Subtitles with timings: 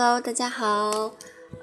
[0.00, 1.12] Hello，大家好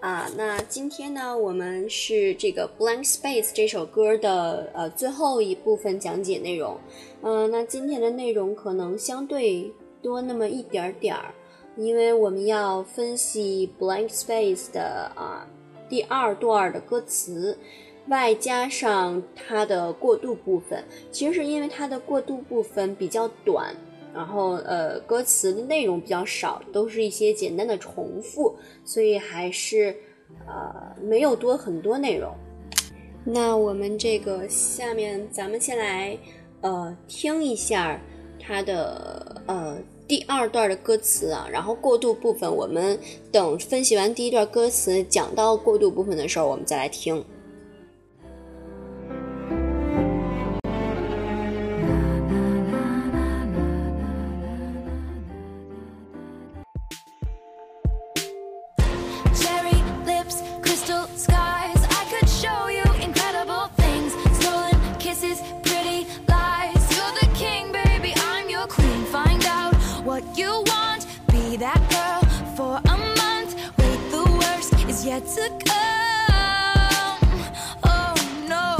[0.02, 0.30] 啊。
[0.36, 6.78] 那今天呢，我们是这个《Blank Space》这首歌的呃最后一部分讲解内容。
[7.22, 11.34] 嗯，那今天的内容可能相对多那么一点点儿，
[11.78, 15.48] 因为我们要分析《Blank Space》的啊
[15.88, 17.58] 第二段的歌词，
[18.10, 20.84] 外加上它的过渡部分。
[21.10, 23.74] 其实是因为它的过渡部分比较短。
[24.16, 28.56] 然后，呃，歌词的内容比较少，都是一些简单的重复，
[28.86, 29.94] 所以还是，
[30.48, 32.34] 呃，没有多很多内容。
[33.26, 36.18] 那我们这个下面，咱们先来，
[36.62, 38.00] 呃，听一下
[38.40, 41.46] 它的，呃，第二段的歌词啊。
[41.52, 42.98] 然后过渡部分，我们
[43.34, 47.22] 等分析完第一段歌词，讲到过渡部分的时候，我们再来听。
[75.16, 77.20] yet to come.
[77.84, 78.14] Oh
[78.50, 78.76] no,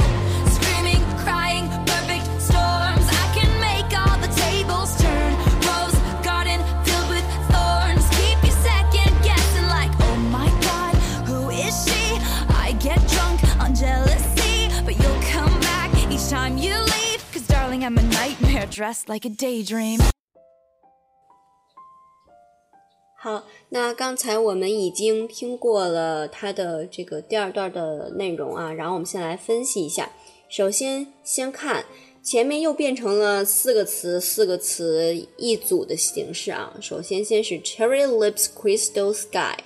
[0.52, 3.06] screaming, crying, perfect storms.
[3.08, 5.32] I can make all the tables turn.
[5.66, 8.04] Rose garden filled with thorns.
[8.18, 10.94] Keep you second guessing, like, oh my god,
[11.26, 12.18] who is she?
[12.54, 17.24] I get drunk on jealousy, but you'll come back each time you leave.
[17.32, 20.00] Cause darling, I'm a nightmare dressed like a daydream.
[23.26, 30.12] 好，那刚才我们已经听过了它的这个第二段的内容啊，然后我们先来分析一下。
[30.48, 31.86] 首先，先看
[32.22, 36.76] 前面又变成了四个词，四个词一组的形式啊。
[36.80, 39.56] 首先，先是 cherry lips crystal sky。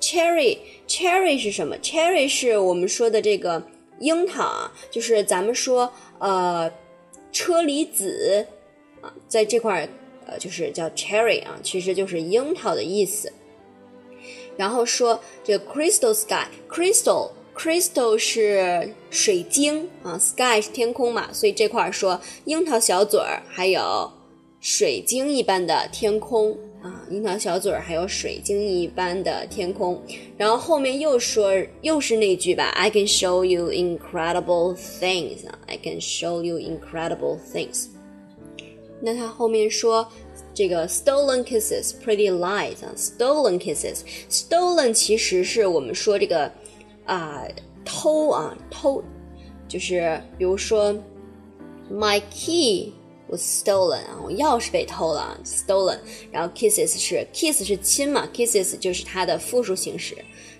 [0.00, 3.60] cherry，cherry 是什么？cherry 是我们说的这个
[3.98, 6.70] 樱桃啊，就是咱们说呃
[7.32, 8.46] 车厘子。
[9.00, 9.88] 啊，在这块儿，
[10.28, 13.32] 呃，就是叫 cherry 啊，其实就是樱桃的意思。
[14.56, 24.10] 然后说这个 crystal sky，crystal，crystal 是水晶啊，sky 是天空嘛，所以这块儿说樱桃小嘴儿，还有
[24.60, 26.52] 水晶一般的天空
[26.82, 30.02] 啊，樱桃小嘴儿还有水晶一般的天空。
[30.36, 31.52] 然后后面又说，
[31.82, 37.86] 又是那句吧，I can show you incredible things，I can show you incredible things。
[39.00, 40.06] 那他后面说
[40.52, 46.50] 这个 stolen kisses, pretty lies 啊，stolen kisses, stolen 其实是我们说这个
[47.06, 47.44] 啊
[47.84, 49.02] 偷啊偷，
[49.68, 50.92] 就是比如说
[51.90, 52.92] my key
[53.28, 55.98] was stolen 啊，我钥匙被偷了，stolen。
[56.32, 60.16] 然后 kisses 是 kiss 是亲嘛，kisses 就是它的复数形式，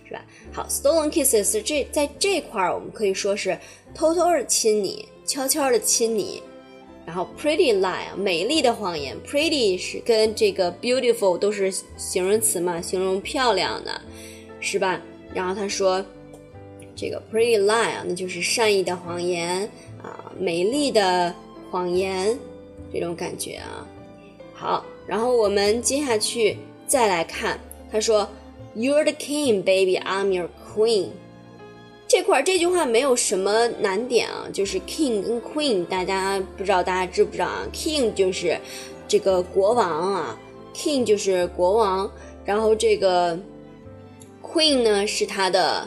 [0.06, 0.24] 是吧？
[0.52, 3.58] 好，stolen kisses 这在这块儿我们可以说是
[3.94, 6.40] 偷偷的亲你，悄悄的亲你。
[7.08, 13.98] 然后 pretty lie 啊，美丽的谎言，pretty 是跟这个 beautiful 都是形容词嘛，形容漂亮的，
[14.60, 15.00] 是吧？
[15.32, 16.04] 然后他说
[16.94, 19.62] 这个 pretty lie 啊，那就是善意的谎言
[20.02, 21.34] 啊，美丽的
[21.70, 22.38] 谎言
[22.92, 23.88] 这种感觉啊。
[24.52, 27.58] 好，然后我们接下去再来看，
[27.90, 28.28] 他说
[28.76, 31.06] You're the king, baby, I'm your queen。
[32.08, 38.58] 这块这句话没有什么难点啊，就是 king 跟 queen，大家不知道大家知不知道啊？king 就是
[39.06, 40.40] 这个国王啊
[40.74, 42.10] ，king 就是国王，
[42.46, 43.38] 然后这个
[44.42, 45.86] queen 呢是他的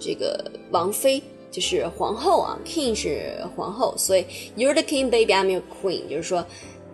[0.00, 1.22] 这个王妃，
[1.52, 4.26] 就是皇后啊，king 是皇后，所以
[4.56, 6.44] you're the king, baby, I'm your queen，就是说，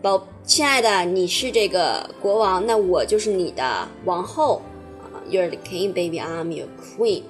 [0.03, 4.61] 宝亲爱的，你是这个国王，那我就是你的王后
[5.01, 7.23] 啊，you're the king, baby, I'm your queen。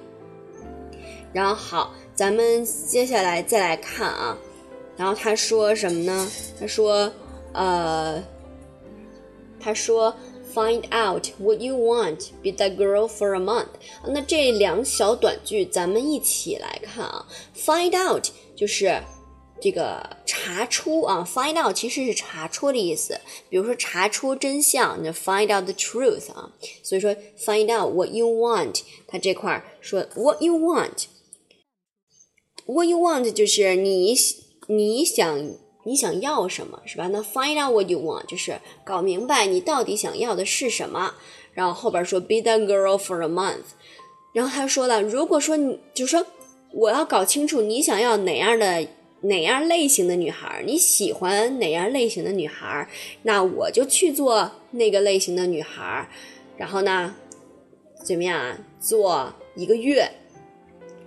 [1.32, 4.38] 然后好，咱们接下来再来看啊。
[4.96, 6.30] 然后他说什么呢？
[6.58, 7.12] 他说，
[7.52, 8.22] 呃，
[9.60, 10.16] 他说
[10.54, 13.66] ，find out what you want, be that girl for a month。
[14.06, 17.26] 那这两小短句咱们一起来看啊。
[17.54, 18.24] find out
[18.54, 19.02] 就是
[19.60, 23.20] 这个查出啊，find out 其实是查出的意思。
[23.50, 26.50] 比如说查出真相，那 find out the truth 啊。
[26.82, 31.04] 所以说 find out what you want，他这块说 what you want。
[32.66, 34.14] What you want 就是你
[34.66, 35.50] 你想
[35.84, 37.08] 你想要什么是吧？
[37.08, 41.14] 那 find out what you want 就是搞明白你到底想要的是什么。
[41.54, 43.64] 然后后边说 be that girl for a month。
[44.34, 46.26] 然后他说了，如果说你就说
[46.72, 48.86] 我要搞清楚你想要哪样的
[49.22, 52.86] 哪样类型的女孩，你喜欢哪样类型的女孩，
[53.22, 56.06] 那我就去做那个类型的女孩。
[56.58, 57.14] 然后呢，
[58.04, 58.58] 怎么样啊？
[58.78, 60.10] 做一个月，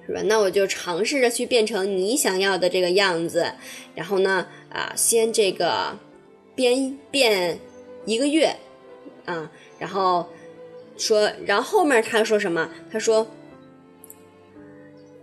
[0.09, 0.23] 是吧？
[0.23, 3.53] 那我就尝试着去变成你想要的这个样子，
[3.93, 5.95] 然后呢，啊，先这个
[6.55, 7.59] 编变
[8.05, 8.55] 一个月，
[9.25, 10.25] 啊，然后
[10.97, 12.71] 说，然后后面他说什么？
[12.91, 13.27] 他说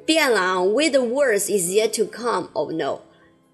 [0.05, 3.01] 变了啊，with the worst is yet to come of no，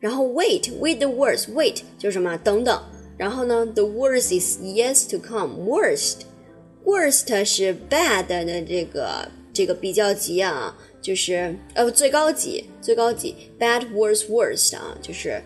[0.00, 2.36] 然后 wait with the worst wait 就是什么？
[2.36, 2.78] 等等。
[3.16, 5.54] 然后呢，the worst is yet to come。
[5.64, 15.42] worst，worst 是 bad 的这个这个比较级啊，就是呃最高级最高级，bad worst worst 啊，就是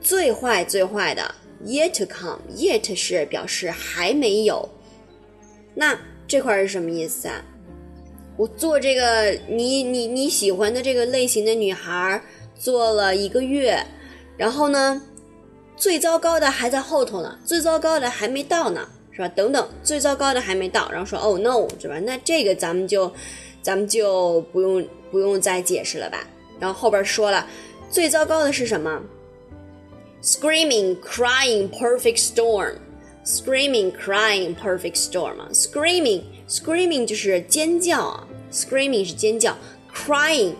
[0.00, 1.34] 最坏最坏的。
[1.64, 4.68] yet to come，yet 是表示还没有。
[5.74, 7.44] 那这块是什么意思啊？
[8.36, 12.20] 我做这个你你你喜欢的这个类型的女孩
[12.58, 13.86] 做了一个月，
[14.36, 15.02] 然后呢？
[15.78, 19.28] 最糟糕的还在后头呢，最糟糕的还没到呢，是吧？
[19.28, 21.98] 等等，最糟糕的还没到，然后说，Oh no，是吧？
[22.00, 23.12] 那这个咱们就，
[23.66, 26.24] 咱们就不用不用再解释了吧？
[26.60, 27.44] 然后后边说了，
[27.90, 29.02] 最糟糕的是什么
[30.22, 32.74] ？Screaming, crying, perfect storm.
[33.24, 35.52] Screaming, crying, perfect storm.
[35.52, 39.56] Screaming, screaming 就是尖叫啊，screaming 是尖叫
[39.92, 40.54] ，crying,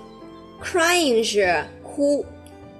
[0.61, 2.27] crying 是哭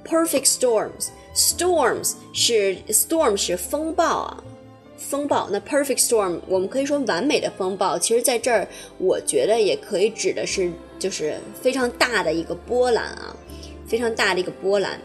[0.05, 1.11] ，perfect storms.
[1.37, 4.45] Storms 是 storm 是风暴啊，
[4.97, 5.49] 风暴。
[5.51, 8.67] 那 perfect storm 我们可以说完美的风暴，其实在这儿
[8.99, 13.37] 我觉得也可以指的是就是非常大的一个波澜啊，
[13.87, 15.01] 非常大的一个波澜。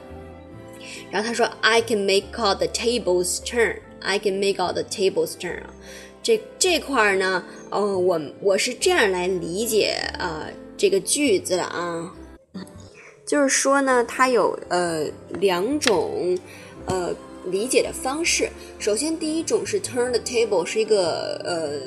[1.11, 3.77] 然后他说，I can make all the tables turn.
[3.99, 5.73] I can make all the tables turn 啊。
[6.23, 10.47] 这这块儿呢，哦，我我是这样来理解啊
[10.77, 12.13] 这个句子的啊。
[13.25, 15.05] 就是说呢，它有呃
[15.39, 16.37] 两种
[16.85, 17.13] 呃
[17.45, 18.49] 理解的方式。
[18.79, 21.79] 首先，第一种是 turn the table，是一个呃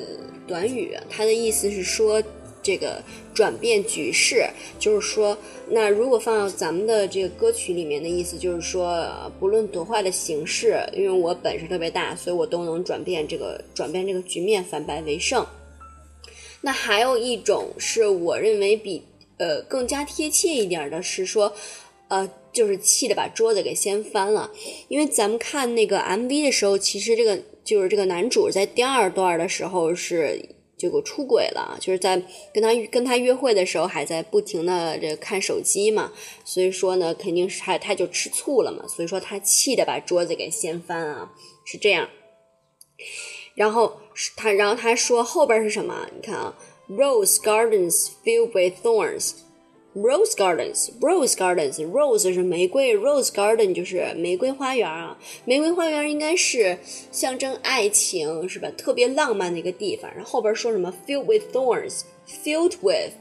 [0.46, 2.22] 短语，它的意思是说
[2.62, 3.02] 这个
[3.34, 4.46] 转变局势。
[4.78, 5.36] 就是说，
[5.68, 9.08] 那如果放到咱们的这个歌曲里面的意思，就是说，
[9.38, 15.46] 不论多坏的形式，因为我本事特别大，所以我都能转变这个转变这个局面，反败为胜。
[16.60, 19.02] 那还有一种是我认为比。
[19.36, 21.52] 呃，更加贴切一点的是说，
[22.06, 24.50] 呃，就是气的把桌子给掀翻了。
[24.88, 30.48] 因为咱们看那个 MV 的时候，其实这个就是这个男主在第二段的时候是
[30.78, 32.22] 这个出轨了，就是在
[32.54, 36.12] 跟他跟他约会的时候还在不停的这看手机嘛。
[36.44, 38.86] 所以说呢，肯定是他他就吃醋了嘛。
[38.88, 41.32] 所以说他气的把桌子给掀翻啊，
[41.66, 42.08] 是这样。
[43.54, 44.00] 然后
[44.36, 46.08] 他，然后他说后边是什么？
[46.14, 46.56] 你看啊。
[46.86, 49.30] Rose gardens filled with thorns.
[49.94, 55.16] Rose gardens, rose gardens, rose 是玫瑰，rose garden 就是玫瑰花园啊。
[55.44, 56.76] 玫瑰花园应该是
[57.12, 58.68] 象征爱情，是吧？
[58.76, 60.10] 特别浪漫的一个地方。
[60.12, 63.12] 然后后边说什么？Filled with thorns, filled with,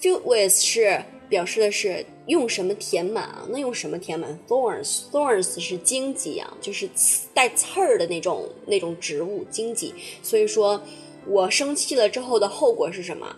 [0.00, 3.46] filled with 是表示的是用什么填满啊？
[3.50, 6.88] 那用什么填满？Thorns, thorns 是荆棘啊，就是
[7.34, 9.92] 带刺儿的那种那种植物，荆棘。
[10.22, 10.82] 所以说。
[11.26, 13.36] 我生气了之后的后果是什么？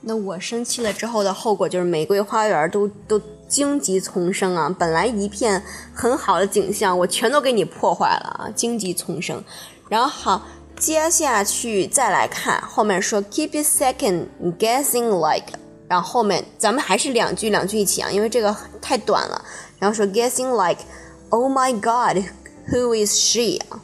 [0.00, 4.74] 那我生气了之后的后果就是玫瑰花园都都荆棘丛生啊！
[4.78, 8.50] 本来一片很好的景象，我全都给你破坏了啊！
[8.54, 9.42] 荆棘丛生。
[9.88, 10.46] 然后好，
[10.78, 14.26] 接下去再来看后面说，keep it second
[14.58, 15.52] guessing like。
[15.88, 19.44] 然后后面咱们还是两句两句一起啊，因为这个太短了。
[19.78, 23.80] 然后说 guessing like，oh my god，who is she 啊？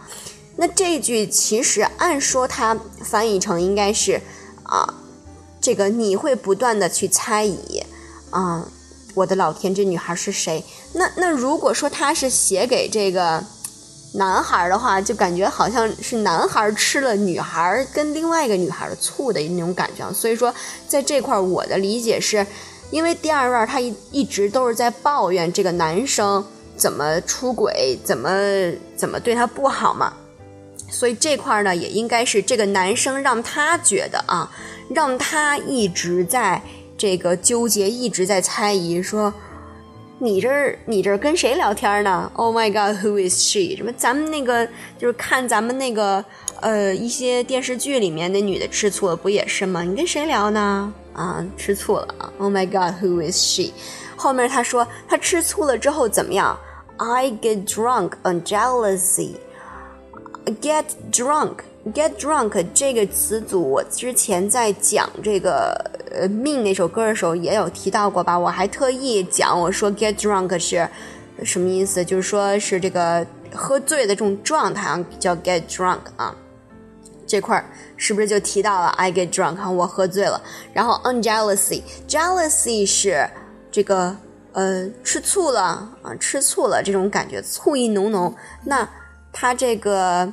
[0.57, 4.21] 那这句其实按说它翻译成应该是
[4.65, 4.95] 啊，
[5.65, 7.83] 这个你会不断的去猜疑
[8.29, 8.69] 啊，
[9.15, 10.63] 我的老天，这女孩是谁？
[10.93, 13.43] 那那如果说他是写给这个
[14.17, 20.13] 男孩的话，就感觉好像是男孩吃了女孩跟另外一个女孩的醋的那种感觉。
[20.13, 20.55] 所以说，
[20.87, 22.47] 在这块我的理解是，
[22.91, 26.45] 因为第二段他一一直都是在抱怨这个男生
[26.77, 28.29] 怎么出轨，怎么
[28.95, 30.13] 怎么对他不好嘛。
[30.95, 34.49] 所以这块呢，也应该是这个男生让他觉得啊，
[34.89, 36.63] 让他一直在
[36.97, 39.35] 这个纠结，一直在猜疑，说
[40.21, 43.77] 你这儿你这儿跟谁聊天呢？Oh my God，who is she？
[43.77, 43.93] 什么？
[43.95, 44.65] 咱们那个
[44.97, 46.25] 就是看咱们那个
[46.61, 49.83] 呃一些电视剧里面那女的吃醋了，不也是吗？
[49.83, 50.95] 你跟谁聊呢？
[51.13, 53.73] 啊，吃醋了啊！Oh my God，who is she？
[54.17, 56.57] 后面他说他吃醋了之后怎么样
[56.99, 59.33] ？I get drunk on jealousy。
[60.61, 61.55] Get drunk,
[61.95, 65.73] get drunk 这个词组，我之前在讲这个
[66.11, 68.39] 呃命那首歌的时候也有提到过吧？
[68.39, 70.87] 我还特意讲，我说 get drunk 是
[71.43, 72.05] 什么意思？
[72.05, 76.37] 就是说是这个喝醉的这种状态啊，叫 get drunk 啊。
[77.27, 77.65] 这块儿
[77.97, 80.41] 是不是就提到了 I get drunk 啊，我喝醉了。
[80.75, 83.27] 然后 on jealousy，jealousy 是
[83.73, 84.15] 这个
[84.53, 88.35] 呃吃醋了啊，吃醋了这种感觉，醋意浓浓。
[88.65, 88.87] 那
[89.35, 90.33] 他这个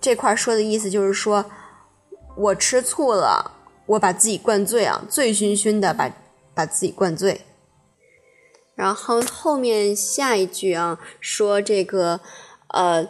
[0.00, 1.44] 这块说的意思就是说
[2.36, 3.52] 我吃醋了，
[3.86, 6.10] 我把自己灌醉啊，醉醺醺的把
[6.52, 7.42] 把自己灌醉。
[8.74, 12.20] 然后后面下一句啊，说这个
[12.68, 13.06] 呃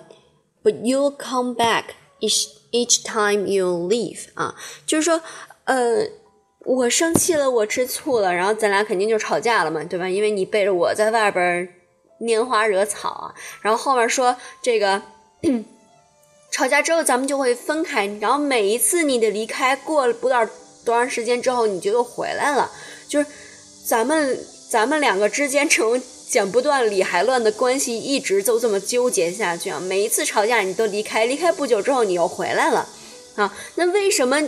[0.63, 1.85] ，But you come back
[2.21, 4.55] each each time you leave 啊，
[4.85, 5.23] 就是说
[5.65, 6.09] 呃，
[6.65, 10.09] 我生气了，我吃醋了，然后咱俩肯定就吵架了嘛，对吧？
[10.09, 11.69] 因为你背着我在外边
[12.21, 13.35] 拈花惹草啊。
[13.63, 15.03] 然后后面说这个
[16.53, 20.45] 吵架之后咱们就会分开，然后每一次你的离开过了不到
[20.85, 22.71] 多长时间之后，你就又回来了，
[23.09, 23.27] 就是
[23.85, 24.39] 咱们。
[24.71, 29.81] 咱们两个之间这种剪不断理还乱的关系，一直就这么纠结下去啊！
[29.81, 32.89] 每一次吵架你都离开，离开不久之后你又回来了，
[33.35, 34.41] 啊，那为什么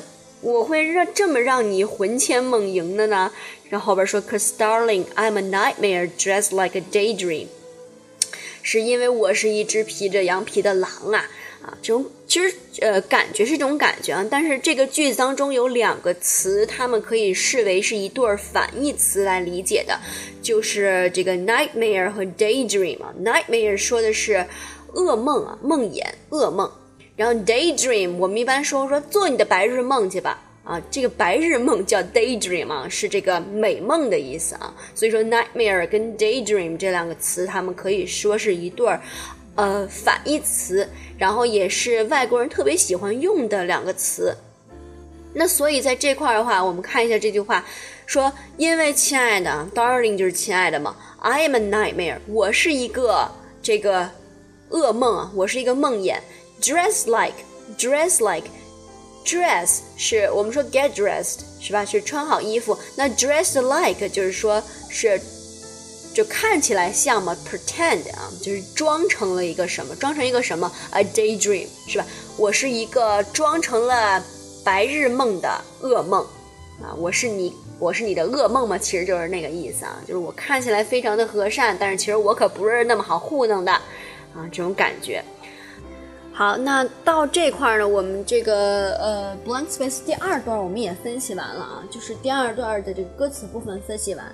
[0.42, 3.32] 我会让这么让你魂牵梦萦的呢？
[3.68, 7.48] 然后后边说，Cause darling, I'm a nightmare dressed like a daydream，
[8.62, 11.28] 是因为我是一只披着羊皮的狼啊。
[11.62, 19.96] 啊，这种其实呃感觉是一种感觉啊，但是这个句子当中有两个词，它们可以视为是一对反义词来理解的，
[20.42, 23.14] 就是这个 nightmare 和 daydream 啊。
[23.22, 24.44] nightmare 说的是
[24.92, 26.68] 噩梦啊，梦魇、噩梦，
[27.14, 39.00] 然后 daydream 我们一般说说做你的白日梦去吧，啊，这个白日梦叫 daydream 啊，是这个美梦的意思啊，所以说 nightmare 跟 daydream 这两个词，它们可以说是一对儿。
[39.54, 40.88] 呃，反义词，
[41.18, 44.34] 然后也是外国人特别喜欢用的两个词。
[45.34, 47.62] 那所以在这块儿的话，我们看一下这句话，
[48.06, 53.30] 说因为亲爱的，darling 就是亲爱的嘛，I am a nightmare，我是一个
[53.62, 54.08] 这个
[54.70, 56.16] 噩梦啊，我是一个梦魇。
[56.62, 58.48] Dress like，dress like
[59.24, 61.84] Dress 是我们说 get dressed 是吧？
[61.84, 62.76] 是穿好衣服。
[62.96, 65.20] 那 dress like 就是说是。
[66.14, 72.04] 就看起来像嘛，pretend 啊，就是装成了一个什么，装成一个什么，a daydream 是吧？
[72.36, 74.22] 我是一个装成了
[74.62, 75.48] 白日梦的
[75.80, 76.22] 噩梦
[76.82, 85.24] 啊，我是你，我是你的噩梦嘛，其实就是那个意思啊，就是我看起来非常的和善，但是其实我可不是那么好糊弄的啊，这种感觉。
[86.34, 94.24] 好，那到这块儿呢，我们这个呃，blank space 第二段我们也分析完了啊，就是第二段的这个歌词部分分析完，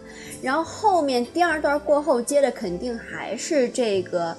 [0.41, 4.35] 然后后面第二段过后接着肯定还是这个，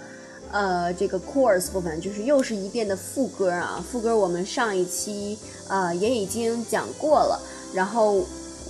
[0.53, 5.37] 呃，这个 chorus 部分，就是又是一遍的副歌啊，副歌我们上一期
[5.67, 7.37] 啊也已经讲过了，
[7.73, 8.23] 然后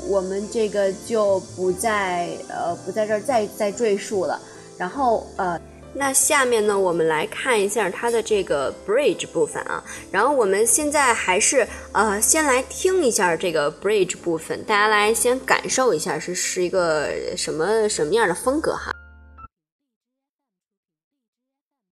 [0.08, 4.42] 我们这个就不再呃不在这儿再再赘述了，
[4.80, 5.62] 然后呃。
[5.94, 9.84] 那下面呢，我们来看一下它的这个 bridge 部分啊。
[10.12, 18.92] 然后我们现在还是呃，先来听一下这个 bridge 部分，大家来先感受一下是是一个什么什么样的风格哈。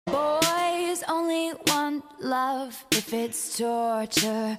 [0.05, 4.57] Boys only want love if it's torture.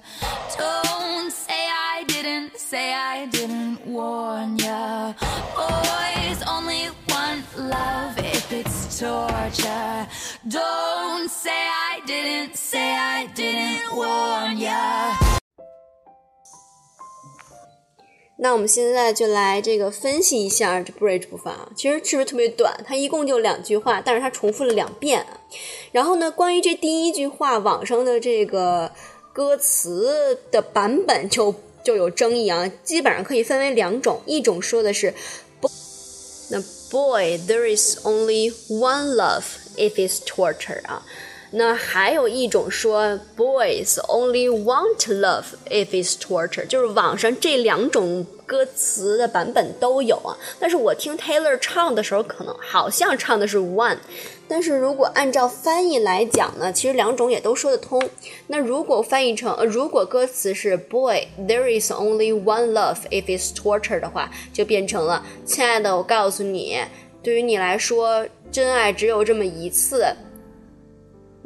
[0.57, 5.13] Don't say I didn't, say I didn't warn ya.
[5.55, 7.04] Boys only want
[7.57, 10.07] love if it's torture.
[10.47, 15.15] Don't say I didn't, say I didn't warn ya.
[18.37, 22.77] 那我们现在就来这个分析一下这 bridge 部分啊，其实是不是特别短？
[22.85, 25.25] 它一共就两句话，但是它重复了两遍。
[25.93, 28.91] 然后呢，关于这第一句话，网上的这个
[29.31, 35.13] 歌词的版本就就有争议啊，基本上可以分为两种，一种说的是
[35.61, 35.69] 不，
[36.49, 36.61] 那。
[36.90, 39.44] Boy, there is only one love
[39.76, 41.04] if it's torture 啊。
[41.52, 50.37] 那还有一种说，boys only want love if it's torture，就是网上这两种 歌词的版本都有啊。
[50.59, 53.97] 但是我听 Taylor 唱的时候，可能好像唱的是 one，
[54.47, 58.01] 但是如果按照翻译来讲呢，其实两种也都说得通。
[58.47, 66.79] 那如果翻译成，呃，如果歌词是 boy there is only one love if it's torture 的话，就变成了亲爱的，我告诉你，
[67.23, 70.05] 对于你来说，真爱只有这么一次。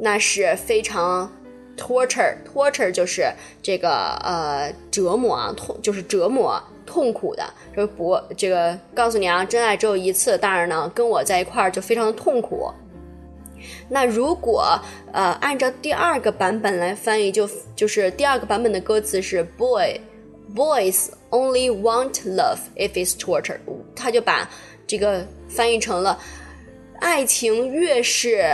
[0.02, 1.30] 那是非常
[1.76, 3.30] torture，torture 就是
[3.62, 3.90] 这个
[4.24, 7.44] 呃折磨啊，痛就是折磨痛苦的。
[7.74, 12.68] 这不，这个告诉你啊，真爱只有一次，当然呢，跟我在一块儿就非常的痛苦。
[13.88, 14.76] 那如果
[15.12, 20.00] 呃按照第二个版本来翻译，就就是第二个版本的歌词是 boy
[20.54, 23.58] boys only want love if it's torture，
[23.94, 24.48] 他就把
[24.86, 26.18] 这个翻译成了
[26.98, 28.44] 爱情越是。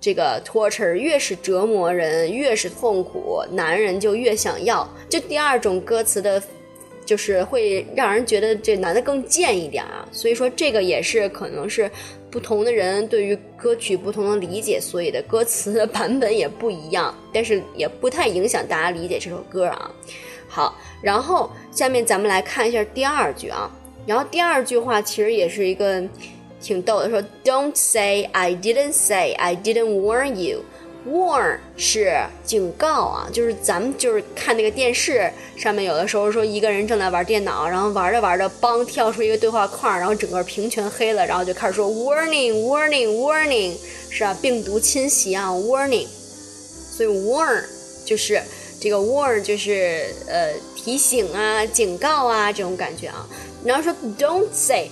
[0.00, 4.88] 这个 torture 越是折磨人，越是痛苦，男人就越想要。
[5.10, 6.40] 这第二种歌词的，
[7.08, 10.06] 就是会让人觉得这男的更贱一点啊。
[10.12, 11.90] 所以说这个也是可能是
[12.30, 19.90] 不同的人对于歌曲不同的理解，所以的歌词的版本也不一样，但是也不太影响大家理解这首歌啊。
[20.46, 23.70] 好，然后下面咱们来看一下第二句啊。
[24.06, 26.06] 然后第二句话其实也是一个。
[26.60, 30.64] 挺逗的，说 "Don't say I didn't say I didn't warn you."
[31.10, 32.12] Warn 是
[32.44, 43.74] 警告啊，就是咱们就是看那个电视上面，有的时候说一个人正在玩电脑，然后玩着玩着，梆跳出一个对话框，然后整个屏全黑了，然后就开始说 Warning, Warning, Warning，
[44.10, 44.36] 是吧？
[44.40, 46.06] 病毒侵袭啊，Warning。
[46.96, 47.64] 所以 Warn
[48.04, 48.42] 就是
[48.80, 53.26] 这个 Warn 就是呃提醒啊、警告啊这种感觉啊。
[53.62, 54.88] 你要说 Don't say。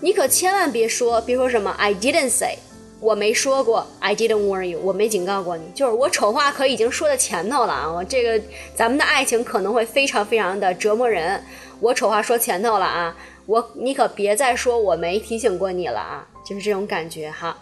[0.00, 2.58] 你可千万别说，别说什么 I didn't say，
[3.04, 7.92] 我没说过 I didn't warn you，我没警告过你，就是我丑话可已经说在前头了啊！
[7.92, 8.42] 我这个
[8.74, 11.44] 咱们的爱情可能会非常非常的折磨人，
[11.80, 13.14] 我丑话说前头了啊！
[13.44, 16.26] 我你可别再说我没提醒过你了啊！
[16.42, 17.58] 就是这种感觉哈。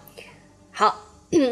[0.71, 1.09] 好，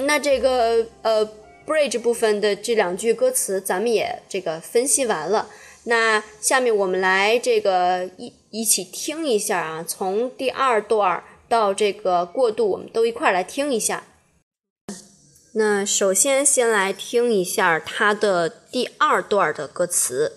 [0.07, 1.29] 那这个呃
[1.67, 5.49] bridge 部分的这两句歌词咱们也这个分析完了，
[5.85, 8.33] 那下面我们来这个一。
[8.53, 14.05] 一起听一下啊，从第二段到这个过渡，我们都一块来听一下。
[15.55, 20.37] 那首先先来听一下它的第二段的歌词。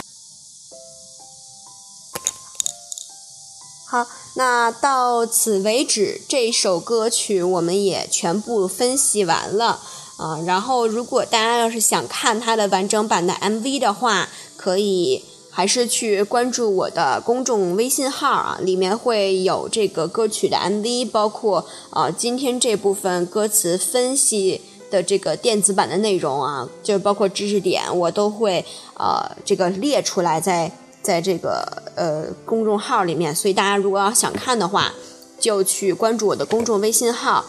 [3.91, 9.81] 好，那到此为止，这首歌曲我们也全部分析完了
[10.15, 10.39] 啊。
[10.45, 30.71] 然后，如果大家要是想看它的完整版的 MV 的话，可以还是去关注我的公众微信号啊，里面会有这个歌曲的 MV，包括啊今天这部分歌词分析的这个电子版的内容啊，就包括知识点，我都会呃这个列出来在。
[31.01, 34.93] 在这个呃公众号里面，所以大家如果要想看的话，
[35.39, 37.43] 就去关注我的公众微信号，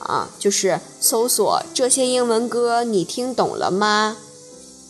[0.00, 4.18] 啊，就是搜索这些英文歌，你听懂了吗？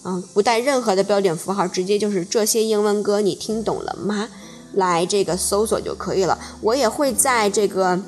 [0.04, 4.28] 嗯，不带任何的标点符号，直接就是这些英文歌，你听懂了吗？
[4.72, 6.38] 来这个搜索就可以了。
[6.60, 8.00] 我也会在这个，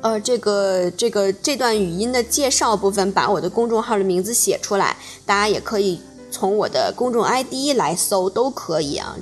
[0.00, 6.00] 呃，这个这个这段语音的介绍部分，把我的公众号的名字写出来，大家也可以。
[6.34, 9.14] 从我的公众 ID 来搜都可以啊，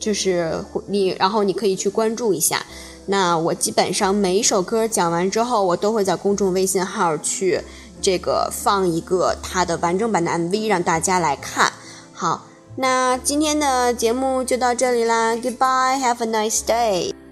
[0.00, 2.64] 就是你，然后你可以去关注一下。
[3.04, 7.60] 那我基本上每一首歌讲完之后，我都会在公众微信号去
[8.00, 11.70] 这个放一个它的完整版的 MV 让大家来看。
[12.14, 12.46] 好，
[12.76, 17.23] 那今天的节目就到这里啦，Goodbye，Have a nice day。